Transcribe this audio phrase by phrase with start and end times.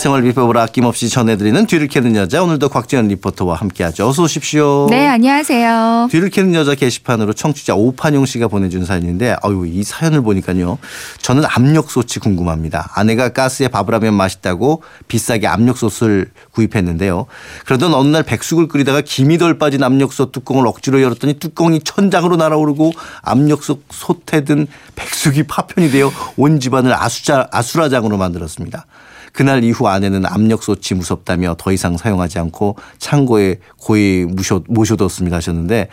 [0.00, 4.08] 생활 비법을 아낌없이 전해드리는 뒤를 캐는 여자 오늘도 곽지연 리포터와 함께하죠.
[4.08, 4.86] 어서 오십시오.
[4.88, 6.08] 네, 안녕하세요.
[6.10, 10.78] 뒤를 캐는 여자 게시판으로 청취자 오판용 씨가 보내준 사연인데 아유 이 사연을 보니까요.
[11.20, 12.90] 저는 압력솥이 궁금합니다.
[12.94, 17.26] 아내가 가스에 밥을 하면 맛있다고 비싸게 압력솥을 구입했는데요.
[17.66, 22.92] 그러던 어느 날 백숙을 끓이다가 김이 덜 빠진 압력솥 뚜껑을 억지로 열었더니 뚜껑이 천장으로 날아오르고
[23.20, 28.86] 압력솥 솥에 든 백숙이 파편이 되어 온 집안을 아수자, 아수라장으로 만들었습니다.
[29.32, 35.88] 그날 이후 아내는 압력솥이 무섭다며 더 이상 사용하지 않고 창고에 고이 모셔, 모셔뒀습니다 하셨는데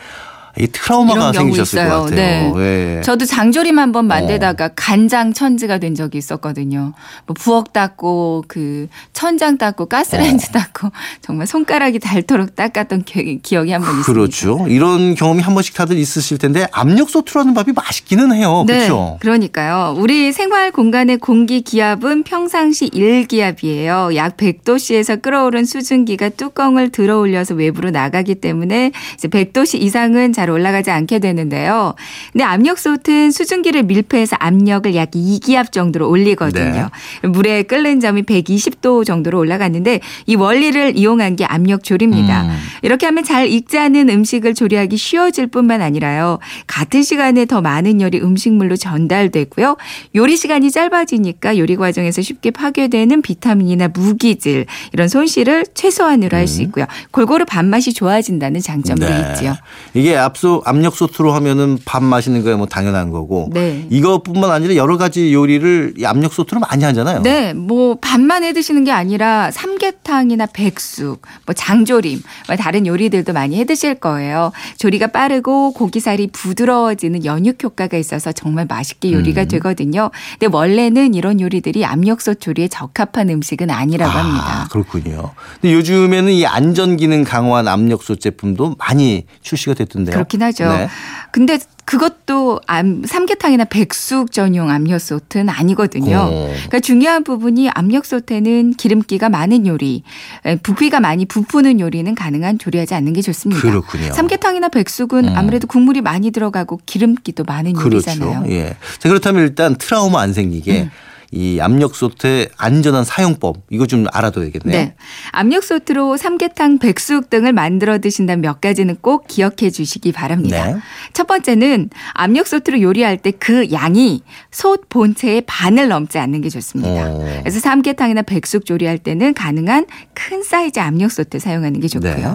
[0.59, 1.89] 이 트라우마가 생기셨을 있어요.
[1.89, 2.55] 것 같아요.
[2.55, 2.97] 네.
[2.97, 3.01] 예.
[3.01, 4.07] 저도 장조림 한번 어.
[4.07, 6.93] 만들다가 간장 천지가 된 적이 있었거든요.
[7.25, 10.53] 뭐 부엌 닦고 그 천장 닦고 가스레인지 어.
[10.53, 10.89] 닦고
[11.21, 14.11] 정말 손가락이 닳도록 닦았던 기, 기억이 한 번 있습니다.
[14.13, 14.65] 그렇죠.
[14.67, 18.63] 이런 경험이 한 번씩 다들 있으실 텐데 압력솥으로 하는 밥이 맛있기는 해요.
[18.67, 19.17] 네, 그렇죠.
[19.19, 19.95] 그러니까요.
[19.97, 24.15] 우리 생활 공간의 공기 기압은 평상시 1기압이에요.
[24.15, 30.91] 약 100도씨에서 끓어오른 수증기가 뚜껑을 들어 올려서 외부로 나가기 때문에 이제 100도씨 이상은 잘 올라가지
[30.91, 31.93] 않게 되는데요.
[32.31, 36.89] 근데 압력솥은 수증기를 밀폐해서 압력을 약 2기압 정도로 올리거든요.
[37.23, 42.43] 물에 끓는 점이 120도 정도로 올라갔는데 이 원리를 이용한 게 압력 조리입니다.
[42.43, 42.57] 음.
[42.81, 46.39] 이렇게 하면 잘 익지 않은 음식을 조리하기 쉬워질 뿐만 아니라요.
[46.65, 49.77] 같은 시간에 더 많은 열이 음식물로 전달되고요.
[50.15, 56.85] 요리 시간이 짧아지니까 요리 과정에서 쉽게 파괴되는 비타민이나 무기질 이런 손실을 최소한으로 할수 있고요.
[57.11, 59.51] 골고루 밥맛이 좋아진다는 장점도 있지요.
[59.51, 59.99] 네.
[59.99, 63.85] 이게 압수 압력솥으로 하면은 밥 마시는 거야 뭐 당연한 거고 네.
[63.89, 67.21] 이것뿐만 아니라 여러 가지 요리를 이 압력솥으로 많이 하잖아요.
[67.21, 73.57] 네, 뭐 밥만 해 드시는 게 아니라 삼계탕이나 백숙, 뭐 장조림, 뭐 다른 요리들도 많이
[73.57, 74.51] 해 드실 거예요.
[74.77, 79.47] 조리가 빠르고 고기살이 부드러워지는 연육 효과가 있어서 정말 맛있게 요리가 음.
[79.47, 80.11] 되거든요.
[80.39, 84.67] 근데 원래는 이런 요리들이 압력솥 조리에 적합한 음식은 아니라고 아, 합니다.
[84.71, 85.31] 그렇군요.
[85.61, 90.16] 근데 요즘에는 이 안전 기능 강화한 압력솥 제품도 많이 출시가 됐던데요.
[90.17, 90.67] 그렇긴 하죠.
[90.69, 90.89] 네.
[91.31, 96.17] 근데 그것도 암, 삼계탕이나 백숙 전용 압력솥은 아니거든요.
[96.17, 96.47] 어.
[96.51, 100.03] 그러니까 중요한 부분이 압력솥에는 기름기가 많은 요리,
[100.45, 103.61] 에, 부피가 많이 부푸는 요리는 가능한 조리하지 않는 게 좋습니다.
[103.61, 104.11] 그렇군요.
[104.11, 105.37] 삼계탕이나 백숙은 음.
[105.37, 107.95] 아무래도 국물이 많이 들어가고 기름기도 많은 그렇죠.
[107.95, 108.39] 요리잖아요.
[108.41, 108.51] 음.
[108.51, 108.75] 예.
[108.99, 110.89] 자, 그렇다면 일단 트라우마 안 생기게
[111.31, 114.77] 이 압력솥의 안전한 사용법 이거 좀 알아둬야겠네요.
[114.77, 114.95] 네.
[115.31, 120.65] 압력솥으로 삼계탕, 백숙 등을 만들어 드신다면 몇 가지는 꼭 기억해 주시기 바랍니다.
[120.65, 120.77] 네.
[121.13, 127.11] 첫 번째는 압력솥으로 요리할 때 그 양이 솥 본체의 반을 넘지 않는 게 좋습니다.
[127.11, 127.39] 어.
[127.41, 132.13] 그래서 삼계탕이나 백숙 조리할 때는 가능한 큰 사이즈 압력솥을 사용하는 게 좋고요.
[132.13, 132.27] 네.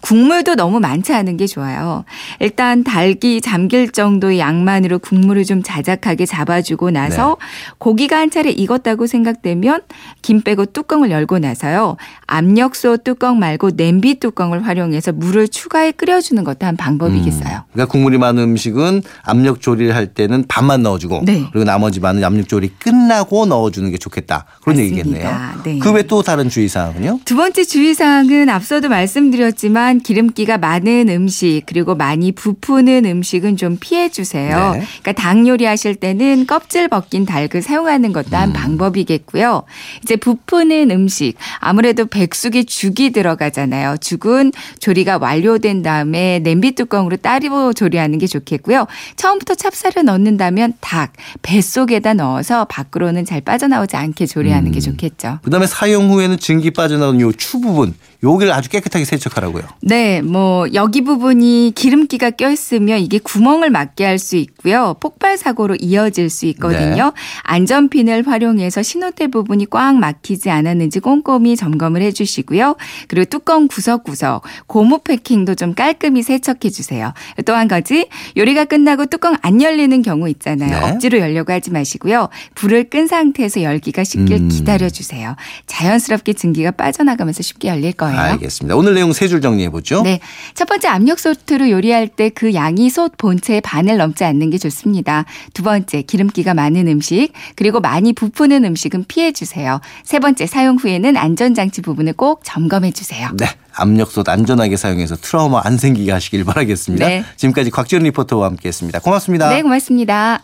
[0.00, 2.04] 국물도 너무 많지 않은 게 좋아요.
[2.40, 7.74] 일단 닭이 잠길 정도의 양만으로 국물을 좀 자작하게 잡아주고 나서 네.
[7.78, 9.80] 고기가 한 차례 익었다고 생각되면
[10.20, 11.96] 김 빼고 뚜껑을 열고 나서요.
[12.26, 17.62] 압력솥 뚜껑 말고 냄비 뚜껑을 활용해서 물을 추가해 끓여주는 것도 한 방법이겠어요.
[17.72, 21.46] 그러니까 국물이 많은 음식은 압력 조리를 할 때는 반만 넣어주고 네.
[21.50, 24.98] 그리고 나머지 많은 압력 조리 끝나고 넣어주는 게 좋겠다 그런 맞습니다.
[24.98, 25.36] 얘기겠네요.
[25.64, 25.78] 네.
[25.78, 27.20] 그외 또 다른 주의사항은요?
[27.24, 34.72] 두 번째 주의사항은 앞서도 말씀드렸지만 기름기가 많은 음식 그리고 많이 부푸는 음식은 좀 피해 주세요.
[34.72, 34.84] 네.
[35.00, 38.40] 그러니까 닭 요리하실 때는 껍질 벗긴 닭을 사용하는 것도 음.
[38.42, 39.62] 한 방법이겠고요.
[40.02, 43.96] 이제 부푸는 음식 아무래도 백숙에 죽이 들어가잖아요.
[44.00, 48.86] 죽은 조리가 완료된 다음에 냄비 뚜껑으로 따로 조리하는 게 좋겠고요.
[49.16, 54.80] 처음부터 찹쌀을 넣는다면 닭 뱃속에다 넣어서 밖으로는 잘 빠져나오지 않게 조리하는 게 음.
[54.80, 55.38] 좋겠죠.
[55.42, 59.62] 그다음에 사용 후에는 증기 빠져나오는 요 추 부분 요기를 아주 깨끗하게 세척하라고요.
[59.82, 64.96] 네, 뭐 여기 부분이 기름기가 껴 있으면 이게 구멍을 막게 할 수 있고요.
[65.00, 67.12] 폭발 사고로 이어질 수 있거든요.
[67.42, 72.76] 안전핀을 활용해서 신호대 부분이 꽉 막히지 않았는지 꼼꼼히 점검을 해 주시고요.
[73.08, 77.12] 그리고 뚜껑 구석구석 고무 패킹도 좀 깔끔히 세척해 주세요.
[77.44, 80.70] 또 한 가지 요리가 끝나고 뚜껑 안 열리는 경우 있잖아요.
[80.80, 80.90] 네.
[80.92, 82.28] 억지로 열려고 하지 마시고요.
[82.54, 84.48] 불을 끈 상태에서 열기가 식길 음.
[84.48, 85.36] 기다려 주세요.
[85.66, 88.15] 자연스럽게 증기가 빠져나가면서 쉽게 열릴 거예요.
[88.20, 88.76] 알겠습니다.
[88.76, 90.02] 오늘 내용 세 줄 정리해 보죠.
[90.02, 90.20] 네.
[90.54, 95.24] 첫 번째 압력솥으로 요리할 때 그 양이 솥 본체의 반을 넘지 않는 게 좋습니다.
[95.54, 99.80] 두 번째 기름기가 많은 음식 그리고 많이 부푸는 음식은 피해 주세요.
[100.04, 103.28] 세 번째 사용 후에는 안전장치 부분을 꼭 점검해 주세요.
[103.34, 103.46] 네.
[103.74, 107.06] 압력솥 안전하게 사용해서 트라우마 안 생기게 하시길 바라겠습니다.
[107.06, 107.24] 네.
[107.36, 109.00] 지금까지 곽지연 리포터와 함께했습니다.
[109.00, 109.48] 고맙습니다.
[109.50, 110.42] 네, 고맙습니다.